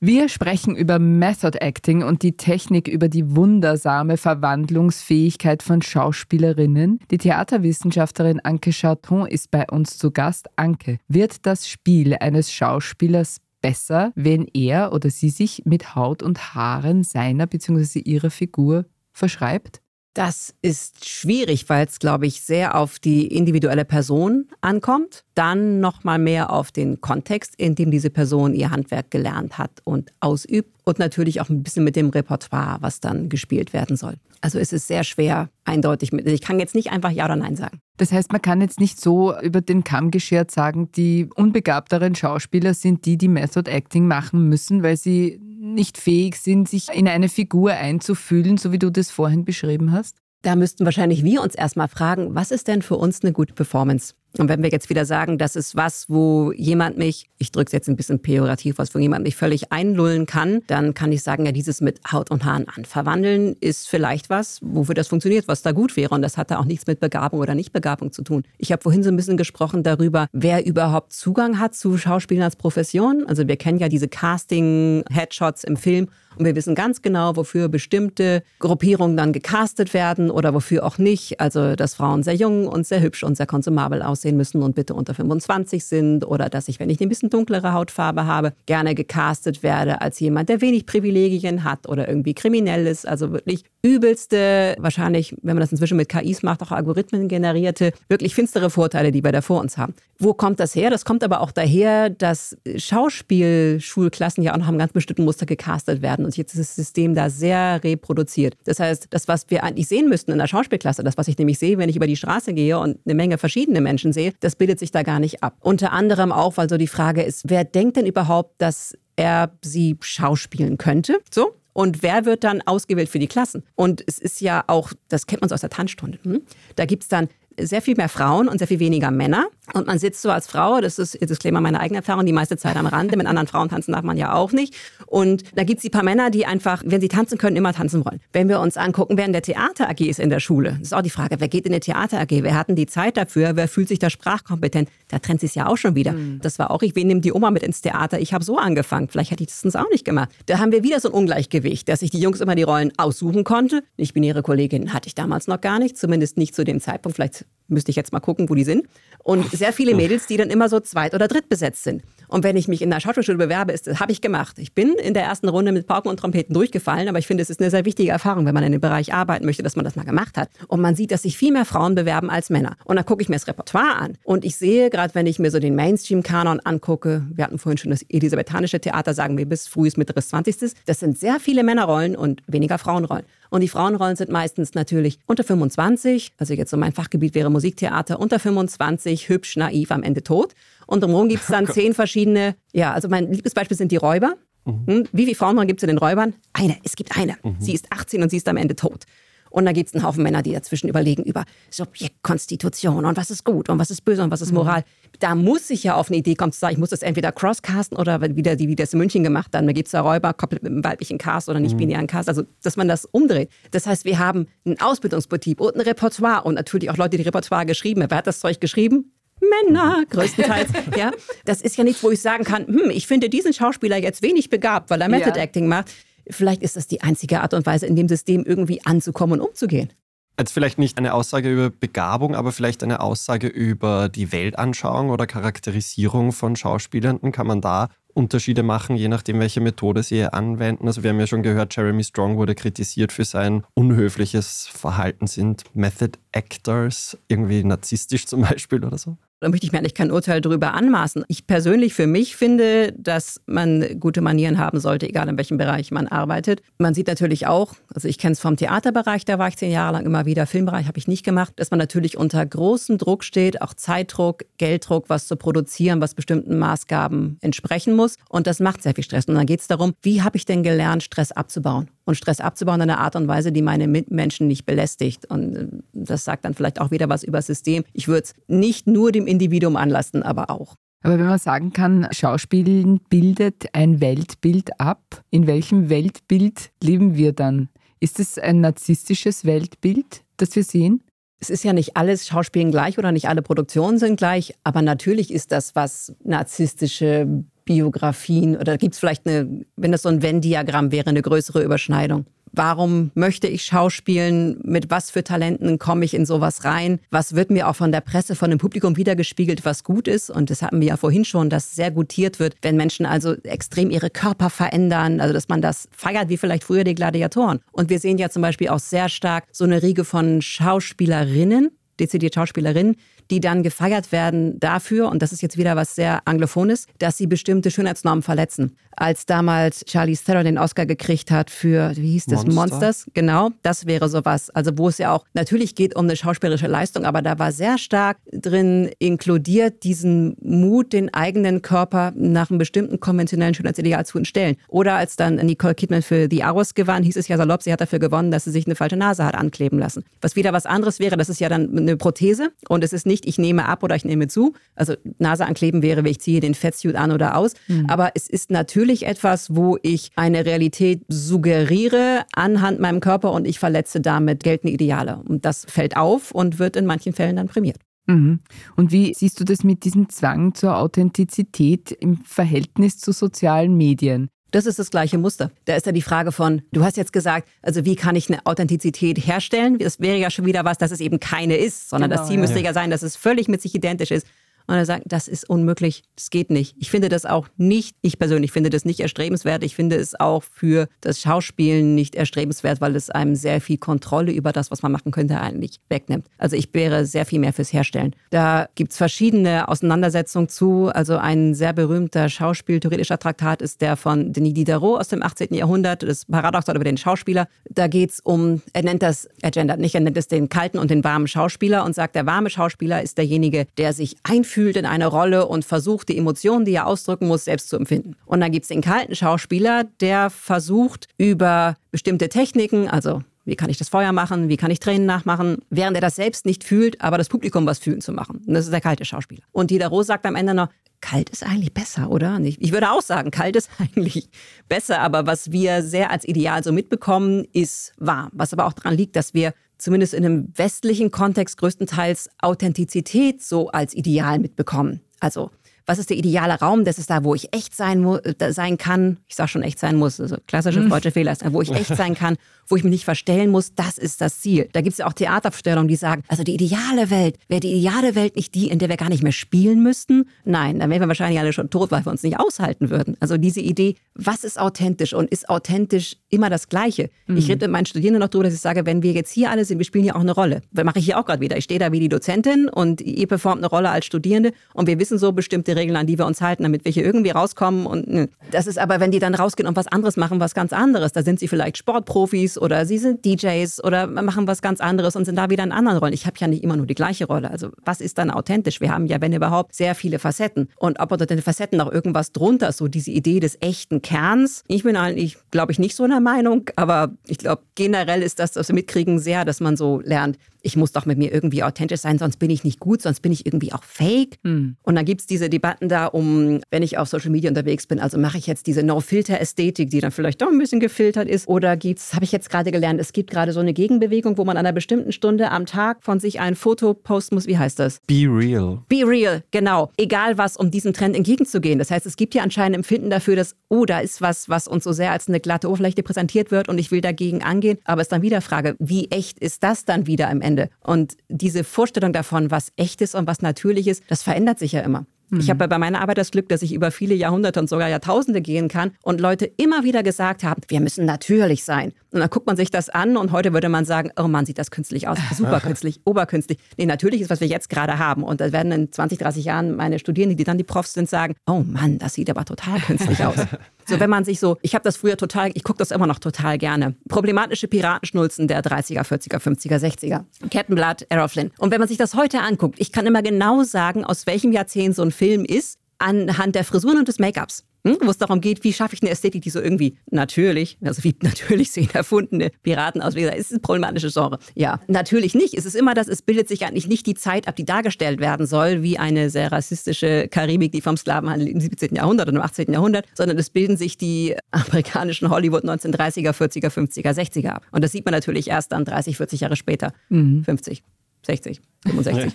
[0.00, 7.00] Wir sprechen über Method Acting und die Technik über die wundersame Verwandlungsfähigkeit von Schauspielerinnen.
[7.10, 10.50] Die Theaterwissenschaftlerin Anke Charton ist bei uns zu Gast.
[10.54, 16.54] Anke, wird das Spiel eines Schauspielers besser, wenn er oder sie sich mit Haut und
[16.54, 17.98] Haaren seiner bzw.
[17.98, 19.82] ihrer Figur verschreibt?
[20.18, 25.22] Das ist schwierig, weil es, glaube ich, sehr auf die individuelle Person ankommt.
[25.36, 30.10] Dann nochmal mehr auf den Kontext, in dem diese Person ihr Handwerk gelernt hat und
[30.18, 30.74] ausübt.
[30.84, 34.14] Und natürlich auch ein bisschen mit dem Repertoire, was dann gespielt werden soll.
[34.40, 36.26] Also es ist sehr schwer, eindeutig mit.
[36.26, 37.78] Ich kann jetzt nicht einfach Ja oder Nein sagen.
[37.96, 42.74] Das heißt, man kann jetzt nicht so über den Kamm geschert sagen, die unbegabteren Schauspieler
[42.74, 45.40] sind die, die Method Acting machen müssen, weil sie
[45.78, 50.18] nicht fähig sind, sich in eine Figur einzufühlen, so wie du das vorhin beschrieben hast?
[50.42, 54.14] Da müssten wahrscheinlich wir uns erstmal fragen, was ist denn für uns eine gute Performance?
[54.36, 57.72] Und wenn wir jetzt wieder sagen, das ist was, wo jemand mich, ich drücke es
[57.72, 61.46] jetzt ein bisschen pejorativ was, wo jemand mich völlig einlullen kann, dann kann ich sagen,
[61.46, 65.72] ja, dieses mit Haut und Haaren anverwandeln ist vielleicht was, wofür das funktioniert, was da
[65.72, 66.14] gut wäre.
[66.14, 68.42] Und das hat da auch nichts mit Begabung oder Nichtbegabung zu tun.
[68.58, 72.56] Ich habe vorhin so ein bisschen gesprochen darüber, wer überhaupt Zugang hat zu Schauspielen als
[72.56, 73.24] Profession.
[73.26, 78.44] Also wir kennen ja diese Casting-Headshots im Film und wir wissen ganz genau, wofür bestimmte
[78.60, 81.40] Gruppierungen dann gecastet werden oder wofür auch nicht.
[81.40, 84.94] Also, dass Frauen sehr jung und sehr hübsch und sehr konsumabel aussehen müssen und bitte
[84.94, 86.26] unter 25 sind.
[86.26, 90.48] Oder dass ich, wenn ich eine bisschen dunklere Hautfarbe habe, gerne gecastet werde als jemand,
[90.48, 93.06] der wenig Privilegien hat oder irgendwie kriminell ist.
[93.06, 98.34] Also wirklich übelste, wahrscheinlich, wenn man das inzwischen mit KIs macht, auch Algorithmen generierte, wirklich
[98.34, 99.94] finstere Vorteile, die wir da vor uns haben.
[100.18, 100.90] Wo kommt das her?
[100.90, 106.02] Das kommt aber auch daher, dass Schauspielschulklassen ja auch noch einem ganz bestimmten Muster gecastet
[106.02, 108.56] werden und jetzt das System da sehr reproduziert.
[108.64, 111.58] Das heißt, das, was wir eigentlich sehen müssten in der Schauspielklasse, das, was ich nämlich
[111.60, 114.78] sehe, wenn ich über die Straße gehe und eine Menge verschiedene Menschen sehe, das bildet
[114.78, 115.56] sich da gar nicht ab.
[115.60, 119.96] Unter anderem auch, weil so die Frage ist, wer denkt denn überhaupt, dass er sie
[120.00, 121.18] schauspielen könnte?
[121.32, 123.62] So, und wer wird dann ausgewählt für die Klassen?
[123.76, 126.42] Und es ist ja auch, das kennt man so aus der Tanzstunde, hm?
[126.74, 129.46] da gibt es dann sehr viel mehr Frauen und sehr viel weniger Männer.
[129.74, 132.56] Und man sitzt so als Frau, das ist jetzt Disclaimer meine eigene Erfahrung, die meiste
[132.56, 133.16] Zeit am Rande.
[133.16, 134.74] Mit anderen Frauen tanzen darf man ja auch nicht.
[135.06, 138.04] Und da gibt es die paar Männer, die einfach, wenn sie tanzen können, immer tanzen
[138.04, 138.20] wollen.
[138.32, 140.94] Wenn wir uns angucken, wer in der Theater AG ist in der Schule, das ist
[140.94, 142.30] auch die Frage, wer geht in eine Theater AG?
[142.30, 143.56] Wer hat denn die Zeit dafür?
[143.56, 144.88] Wer fühlt sich da sprachkompetent?
[145.08, 146.12] Da trennt sich ja auch schon wieder.
[146.12, 146.40] Mhm.
[146.42, 148.20] Das war auch, ich wen nimmt die Oma mit ins Theater?
[148.20, 149.08] Ich habe so angefangen.
[149.08, 150.30] Vielleicht hätte ich das auch nicht gemacht.
[150.46, 153.44] Da haben wir wieder so ein Ungleichgewicht, dass sich die Jungs immer die Rollen aussuchen
[153.44, 153.82] konnte.
[153.96, 157.16] Nicht-binäre Kolleginnen hatte ich damals noch gar nicht, zumindest nicht zu dem Zeitpunkt.
[157.16, 158.86] Vielleicht müsste ich jetzt mal gucken, wo die sind.
[159.22, 162.02] Und sehr viele Mädels, die dann immer so zweit- oder drittbesetzt sind.
[162.28, 164.58] Und wenn ich mich in der Schauspielschule bewerbe, ist das habe ich gemacht.
[164.58, 167.50] Ich bin in der ersten Runde mit Pauken und Trompeten durchgefallen, aber ich finde, es
[167.50, 169.96] ist eine sehr wichtige Erfahrung, wenn man in dem Bereich arbeiten möchte, dass man das
[169.96, 170.50] mal gemacht hat.
[170.68, 172.76] Und man sieht, dass sich viel mehr Frauen bewerben als Männer.
[172.84, 174.18] Und dann gucke ich mir das Repertoire an.
[174.24, 177.90] Und ich sehe, gerade wenn ich mir so den Mainstream-Kanon angucke, wir hatten vorhin schon
[177.90, 180.72] das elisabethanische Theater, sagen wir bis frühes mittleres 20.
[180.86, 183.24] Das sind sehr viele Männerrollen und weniger Frauenrollen.
[183.50, 188.20] Und die Frauenrollen sind meistens natürlich unter 25, also jetzt so mein Fachgebiet wäre Musiktheater,
[188.20, 190.54] unter 25, hübsch, naiv, am Ende tot.
[190.88, 194.36] Und drumherum gibt es dann zehn verschiedene, ja, also mein Lieblingsbeispiel sind die Räuber.
[194.64, 195.04] Mhm.
[195.12, 196.34] Wie viele Frauenrollen gibt es in den Räubern?
[196.54, 197.36] Eine, es gibt eine.
[197.44, 197.56] Mhm.
[197.60, 199.04] Sie ist 18 und sie ist am Ende tot.
[199.50, 203.44] Und da gibt es einen Haufen Männer, die dazwischen überlegen über Subjektkonstitution und was ist
[203.44, 204.58] gut und was ist böse und was ist mhm.
[204.58, 204.80] Moral.
[204.80, 205.18] Mhm.
[205.20, 207.98] Da muss ich ja auf eine Idee kommen zu sagen, ich muss das entweder crosscasten
[207.98, 210.62] oder wieder die, wie das in München gemacht haben, da gibt es da Räuber, koppelt
[210.62, 212.06] mit einem weiblichen Cast oder nicht mhm.
[212.06, 212.28] Cast.
[212.28, 213.50] Also, dass man das umdreht.
[213.70, 217.66] Das heißt, wir haben einen Ausbildungsbetrieb und ein Repertoire und natürlich auch Leute, die Repertoire
[217.66, 218.10] geschrieben haben.
[218.10, 219.12] Wer hat das Zeug geschrieben?
[219.40, 220.70] Männer, größtenteils.
[220.96, 221.10] ja,
[221.44, 224.50] das ist ja nichts, wo ich sagen kann, hm, ich finde diesen Schauspieler jetzt wenig
[224.50, 225.42] begabt, weil er Method ja.
[225.42, 225.90] Acting macht.
[226.30, 229.92] Vielleicht ist das die einzige Art und Weise, in dem System irgendwie anzukommen und umzugehen.
[230.38, 235.26] Jetzt vielleicht nicht eine Aussage über Begabung, aber vielleicht eine Aussage über die Weltanschauung oder
[235.26, 237.32] Charakterisierung von Schauspielenden.
[237.32, 240.86] Kann man da Unterschiede machen, je nachdem, welche Methode sie anwenden?
[240.86, 245.26] Also wir haben ja schon gehört, Jeremy Strong wurde kritisiert für sein unhöfliches Verhalten.
[245.26, 249.18] Sind Method Actors irgendwie narzisstisch zum Beispiel oder so?
[249.40, 251.24] Da möchte ich mir eigentlich kein Urteil darüber anmaßen.
[251.28, 255.92] Ich persönlich für mich finde, dass man gute Manieren haben sollte, egal in welchem Bereich
[255.92, 256.60] man arbeitet.
[256.78, 259.92] Man sieht natürlich auch, also ich kenne es vom Theaterbereich, da war ich zehn Jahre
[259.92, 263.62] lang immer wieder, Filmbereich habe ich nicht gemacht, dass man natürlich unter großem Druck steht,
[263.62, 268.16] auch Zeitdruck, Gelddruck, was zu produzieren, was bestimmten Maßgaben entsprechen muss.
[268.28, 269.26] Und das macht sehr viel Stress.
[269.26, 271.88] Und dann geht es darum, wie habe ich denn gelernt, Stress abzubauen?
[272.08, 275.26] Und Stress abzubauen in einer Art und Weise, die meine Mitmenschen nicht belästigt.
[275.26, 277.84] Und äh, das sagt dann vielleicht auch wieder was über das System.
[277.92, 280.74] Ich würde es nicht nur dem Individuum anlasten, aber auch.
[281.02, 287.32] Aber wenn man sagen kann, Schauspielen bildet ein Weltbild ab, in welchem Weltbild leben wir
[287.32, 287.68] dann?
[288.00, 291.02] Ist es ein narzisstisches Weltbild, das wir sehen?
[291.40, 295.32] Es ist ja nicht alles Schauspielen gleich oder nicht alle Produktionen sind gleich, aber natürlich
[295.32, 300.90] ist das, was narzisstische Biografien oder gibt es vielleicht eine, wenn das so ein Venn-Diagramm
[300.90, 302.24] wäre, eine größere Überschneidung?
[302.50, 304.58] Warum möchte ich schauspielen?
[304.64, 306.98] Mit was für Talenten komme ich in sowas rein?
[307.10, 310.30] Was wird mir auch von der Presse, von dem Publikum wiedergespiegelt, was gut ist?
[310.30, 313.90] Und das hatten wir ja vorhin schon, dass sehr gutiert wird, wenn Menschen also extrem
[313.90, 317.60] ihre Körper verändern, also dass man das feiert, wie vielleicht früher die Gladiatoren.
[317.70, 322.34] Und wir sehen ja zum Beispiel auch sehr stark so eine Riege von Schauspielerinnen, dezidiert
[322.34, 322.96] Schauspielerinnen,
[323.30, 327.26] die dann gefeiert werden dafür, und das ist jetzt wieder was sehr Anglophones, dass sie
[327.26, 332.44] bestimmte Schönheitsnormen verletzen als damals Charlie Theron den Oscar gekriegt hat für, wie hieß das,
[332.44, 332.54] Monster.
[332.54, 333.06] Monsters.
[333.14, 334.50] Genau, das wäre sowas.
[334.50, 337.78] Also wo es ja auch natürlich geht um eine schauspielerische Leistung, aber da war sehr
[337.78, 344.56] stark drin inkludiert diesen Mut, den eigenen Körper nach einem bestimmten konventionellen Schönheitsideal zu entstellen.
[344.68, 347.80] Oder als dann Nicole Kidman für The Hours gewann, hieß es ja salopp, sie hat
[347.80, 350.04] dafür gewonnen, dass sie sich eine falsche Nase hat ankleben lassen.
[350.20, 353.17] Was wieder was anderes wäre, das ist ja dann eine Prothese und es ist nicht,
[353.26, 354.54] ich nehme ab oder ich nehme zu.
[354.74, 357.54] Also Nase ankleben wäre, wie ich ziehe den Fettsuit an oder aus.
[357.68, 357.86] Mhm.
[357.88, 363.46] Aber es ist natürlich natürlich etwas, wo ich eine Realität suggeriere anhand meinem Körper und
[363.46, 365.22] ich verletze damit geltende Ideale.
[365.26, 367.78] Und das fällt auf und wird in manchen Fällen dann prämiert.
[368.06, 368.40] Mhm.
[368.76, 374.28] Und wie siehst du das mit diesem Zwang zur Authentizität im Verhältnis zu sozialen Medien?
[374.50, 375.50] Das ist das gleiche Muster.
[375.66, 378.44] Da ist ja die Frage von, du hast jetzt gesagt, also wie kann ich eine
[378.46, 379.78] Authentizität herstellen?
[379.78, 382.36] Das wäre ja schon wieder was, dass es eben keine ist, sondern genau, das Ziel
[382.36, 382.42] ja.
[382.42, 384.26] müsste ja sein, dass es völlig mit sich identisch ist.
[384.68, 386.76] Und er sagt, das ist unmöglich, das geht nicht.
[386.78, 389.64] Ich finde das auch nicht, ich persönlich finde das nicht erstrebenswert.
[389.64, 394.30] Ich finde es auch für das Schauspielen nicht erstrebenswert, weil es einem sehr viel Kontrolle
[394.30, 396.26] über das, was man machen könnte, eigentlich wegnimmt.
[396.36, 398.14] Also ich wäre sehr viel mehr fürs Herstellen.
[398.28, 400.88] Da gibt es verschiedene Auseinandersetzungen zu.
[400.88, 405.54] Also ein sehr berühmter schauspieltheoretischer Traktat ist der von Denis Diderot aus dem 18.
[405.54, 407.48] Jahrhundert, das Paradoxon über den Schauspieler.
[407.70, 410.76] Da geht es um, er nennt das, er gendert nicht, er nennt es den kalten
[410.76, 414.76] und den warmen Schauspieler und sagt, der warme Schauspieler ist derjenige, der sich einführt fühlt
[414.76, 418.16] in eine Rolle und versucht, die Emotionen, die er ausdrücken muss, selbst zu empfinden.
[418.26, 423.70] Und dann gibt es den kalten Schauspieler, der versucht, über bestimmte Techniken, also wie kann
[423.70, 424.48] ich das Feuer machen?
[424.48, 425.58] Wie kann ich Tränen nachmachen?
[425.70, 428.42] Während er das selbst nicht fühlt, aber das Publikum was fühlen zu machen.
[428.44, 429.42] Und das ist der kalte Schauspieler.
[429.52, 432.40] Und Diderot sagt am Ende noch, kalt ist eigentlich besser, oder?
[432.42, 434.28] Ich würde auch sagen, kalt ist eigentlich
[434.68, 434.98] besser.
[434.98, 438.30] Aber was wir sehr als Ideal so mitbekommen, ist warm.
[438.32, 443.68] Was aber auch daran liegt, dass wir zumindest in einem westlichen Kontext größtenteils Authentizität so
[443.68, 445.00] als Ideal mitbekommen.
[445.20, 445.50] Also
[445.88, 449.16] was ist der ideale Raum, das ist da, wo ich echt sein, äh, sein kann.
[449.26, 450.90] Ich sage schon echt sein muss, also klassische mhm.
[450.90, 454.20] freudsche Fehler, wo ich echt sein kann, wo ich mich nicht verstellen muss, das ist
[454.20, 454.68] das Ziel.
[454.72, 458.14] Da gibt es ja auch Theatervorstellungen, die sagen, also die ideale Welt, wäre die ideale
[458.14, 460.28] Welt nicht die, in der wir gar nicht mehr spielen müssten?
[460.44, 463.16] Nein, dann wären wir wahrscheinlich alle schon tot, weil wir uns nicht aushalten würden.
[463.20, 467.08] Also diese Idee, was ist authentisch und ist authentisch immer das Gleiche?
[467.26, 467.38] Mhm.
[467.38, 469.64] Ich rede mit meinen Studierenden noch darüber, dass ich sage, wenn wir jetzt hier alle
[469.64, 470.60] sind, wir spielen hier auch eine Rolle.
[470.70, 471.56] Das mache ich hier auch gerade wieder.
[471.56, 474.98] Ich stehe da wie die Dozentin und ihr performt eine Rolle als Studierende und wir
[474.98, 477.86] wissen so bestimmte Regeln, an die wir uns halten, damit wir hier irgendwie rauskommen.
[477.86, 481.12] Und das ist aber, wenn die dann rausgehen und was anderes machen, was ganz anderes,
[481.12, 485.24] da sind sie vielleicht Sportprofis oder sie sind DJs oder machen was ganz anderes und
[485.24, 486.12] sind da wieder in anderen Rollen.
[486.12, 487.50] Ich habe ja nicht immer nur die gleiche Rolle.
[487.50, 488.80] Also was ist dann authentisch?
[488.80, 490.68] Wir haben ja, wenn überhaupt, sehr viele Facetten.
[490.76, 494.64] Und ob unter den Facetten noch irgendwas drunter ist, so diese Idee des echten Kerns.
[494.66, 498.56] Ich bin eigentlich, glaube ich, nicht so einer Meinung, aber ich glaube, generell ist das,
[498.56, 502.00] was wir mitkriegen, sehr, dass man so lernt, ich muss doch mit mir irgendwie authentisch
[502.00, 504.38] sein, sonst bin ich nicht gut, sonst bin ich irgendwie auch fake.
[504.42, 504.76] Mhm.
[504.82, 508.00] Und dann gibt es diese Debatten da um, wenn ich auf Social Media unterwegs bin,
[508.00, 511.76] also mache ich jetzt diese No-Filter-Ästhetik, die dann vielleicht doch ein bisschen gefiltert ist, oder
[511.76, 514.66] gibt's, habe ich jetzt gerade gelernt, es gibt gerade so eine Gegenbewegung, wo man an
[514.66, 517.46] einer bestimmten Stunde am Tag von sich ein Foto posten muss.
[517.46, 518.00] Wie heißt das?
[518.06, 518.82] Be real.
[518.88, 519.90] Be real, genau.
[519.96, 521.78] Egal was, um diesem Trend entgegenzugehen.
[521.78, 524.84] Das heißt, es gibt ja anscheinend Empfinden dafür, dass, oh, da ist was, was uns
[524.84, 527.78] so sehr als eine glatte Oberfläche präsentiert wird und ich will dagegen angehen.
[527.84, 530.70] Aber es ist dann wieder Frage, wie echt ist das dann wieder am Ende?
[530.82, 534.80] Und diese Vorstellung davon, was echt ist und was natürlich ist, das verändert sich ja
[534.80, 535.06] immer.
[535.30, 535.50] Ich mhm.
[535.50, 538.68] habe bei meiner Arbeit das Glück, dass ich über viele Jahrhunderte und sogar Jahrtausende gehen
[538.68, 541.92] kann und Leute immer wieder gesagt haben, wir müssen natürlich sein.
[542.10, 544.58] Und dann guckt man sich das an und heute würde man sagen, oh Mann, sieht
[544.58, 546.58] das künstlich aus, super künstlich, oberkünstlich.
[546.76, 548.22] Nee, natürlich ist, was wir jetzt gerade haben.
[548.22, 551.34] Und da werden in 20, 30 Jahren meine Studierenden, die dann die Profs sind, sagen,
[551.46, 553.36] oh Mann, das sieht aber total künstlich aus.
[553.88, 556.18] So, wenn man sich so, ich habe das früher total, ich gucke das immer noch
[556.18, 556.94] total gerne.
[557.08, 560.24] Problematische Piratenschnulzen der 30er, 40er, 50er, 60er.
[560.50, 561.52] Kettenblatt, Errol Flynn.
[561.56, 564.94] Und wenn man sich das heute anguckt, ich kann immer genau sagen, aus welchem Jahrzehnt
[564.94, 568.72] so ein Film ist, anhand der Frisuren und des Make-ups wo es darum geht, wie
[568.72, 573.14] schaffe ich eine Ästhetik, die so irgendwie natürlich, also wie natürlich sehen erfundene Piraten aus.
[573.14, 574.38] Wie gesagt, ist ein problematisches Genre.
[574.54, 575.54] Ja, natürlich nicht.
[575.54, 578.46] Es ist immer das, es bildet sich eigentlich nicht die Zeit ab, die dargestellt werden
[578.46, 581.94] soll, wie eine sehr rassistische Karibik, die vom Sklavenhandel im 17.
[581.94, 582.72] Jahrhundert und im 18.
[582.72, 587.66] Jahrhundert, sondern es bilden sich die amerikanischen Hollywood 1930er, 40er, 50er, 60er ab.
[587.70, 590.44] Und das sieht man natürlich erst dann 30, 40 Jahre später, mhm.
[590.44, 590.82] 50.
[591.26, 592.32] 60, 65.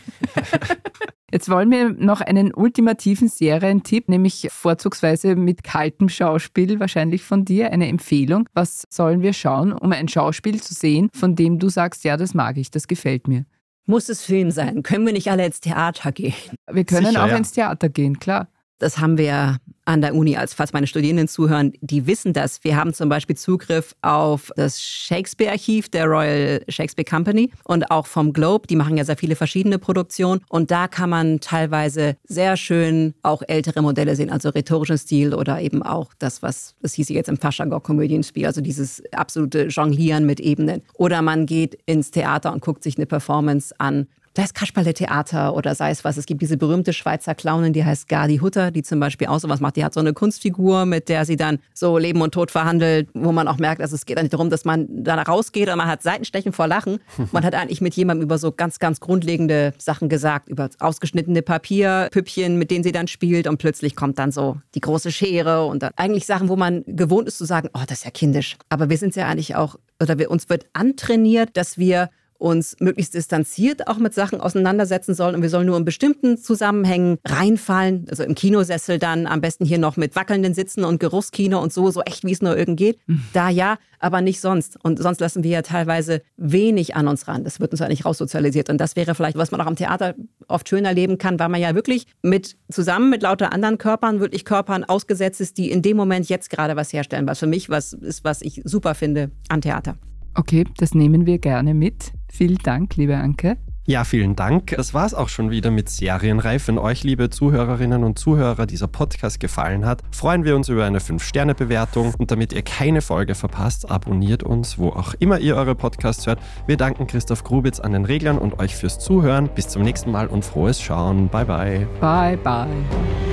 [1.34, 7.72] Jetzt wollen wir noch einen ultimativen Serientipp, nämlich vorzugsweise mit kaltem Schauspiel, wahrscheinlich von dir,
[7.72, 8.48] eine Empfehlung.
[8.54, 12.36] Was sollen wir schauen, um ein Schauspiel zu sehen, von dem du sagst, ja, das
[12.36, 13.46] mag ich, das gefällt mir?
[13.88, 14.84] Muss es Film sein?
[14.84, 16.36] Können wir nicht alle ins Theater gehen?
[16.72, 17.38] Wir können Sicher, auch ja.
[17.38, 18.48] ins Theater gehen, klar.
[18.84, 22.66] Das haben wir an der Uni, als fast meine Studierenden zuhören, die wissen das.
[22.66, 28.34] Wir haben zum Beispiel Zugriff auf das Shakespeare-Archiv der Royal Shakespeare Company und auch vom
[28.34, 28.68] Globe.
[28.68, 30.42] Die machen ja sehr viele verschiedene Produktionen.
[30.50, 35.62] Und da kann man teilweise sehr schön auch ältere Modelle sehen, also rhetorischen Stil oder
[35.62, 40.82] eben auch das, was, das hieß jetzt im Faschagor-Komödienspiel, also dieses absolute Jonglieren mit Ebenen.
[40.94, 45.76] Oder man geht ins Theater und guckt sich eine Performance an sei es Kasperle-Theater oder
[45.76, 46.18] sei es was.
[46.18, 49.60] Es gibt diese berühmte Schweizer Clownin, die heißt Gardi Hutter, die zum Beispiel auch sowas
[49.60, 49.76] macht.
[49.76, 53.32] Die hat so eine Kunstfigur, mit der sie dann so Leben und Tod verhandelt, wo
[53.32, 56.02] man auch merkt, dass es geht nicht darum, dass man da rausgeht und man hat
[56.02, 57.00] Seitenstechen vor Lachen.
[57.32, 62.58] Man hat eigentlich mit jemandem über so ganz, ganz grundlegende Sachen gesagt, über ausgeschnittene Papierpüppchen,
[62.58, 65.92] mit denen sie dann spielt und plötzlich kommt dann so die große Schere und dann
[65.96, 68.58] eigentlich Sachen, wo man gewohnt ist zu sagen, oh, das ist ja kindisch.
[68.70, 72.10] Aber wir sind ja eigentlich auch, oder wir, uns wird antrainiert, dass wir
[72.44, 77.18] uns möglichst distanziert auch mit Sachen auseinandersetzen sollen und wir sollen nur in bestimmten Zusammenhängen
[77.26, 81.72] reinfallen, also im Kinosessel dann am besten hier noch mit wackelnden Sitzen und Geruchskino und
[81.72, 83.00] so, so echt wie es nur irgend geht.
[83.08, 83.24] Mhm.
[83.32, 84.78] Da ja, aber nicht sonst.
[84.84, 87.46] Und sonst lassen wir ja teilweise wenig an uns ran.
[87.46, 88.70] Das wird uns ja nicht raussozialisiert.
[88.70, 90.14] Und das wäre vielleicht, was man auch am Theater
[90.50, 94.44] oft schön erleben kann, weil man ja wirklich mit zusammen mit lauter anderen Körpern, wirklich
[94.44, 97.94] Körpern ausgesetzt ist, die in dem Moment jetzt gerade was herstellen, was für mich was
[97.94, 99.96] ist, was ich super finde an Theater.
[100.36, 102.12] Okay, das nehmen wir gerne mit.
[102.30, 103.58] Vielen Dank, liebe Anke.
[103.86, 104.68] Ja, vielen Dank.
[104.78, 106.70] Das war es auch schon wieder mit Serienreif.
[106.70, 111.00] Wenn euch, liebe Zuhörerinnen und Zuhörer, dieser Podcast gefallen hat, freuen wir uns über eine
[111.00, 112.14] 5-Sterne-Bewertung.
[112.18, 116.40] Und damit ihr keine Folge verpasst, abonniert uns, wo auch immer ihr eure Podcasts hört.
[116.66, 119.50] Wir danken Christoph Grubitz an den Reglern und euch fürs Zuhören.
[119.54, 121.28] Bis zum nächsten Mal und frohes Schauen.
[121.28, 121.88] Bye, bye.
[122.00, 123.33] Bye, bye.